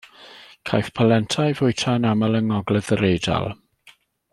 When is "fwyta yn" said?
1.61-2.09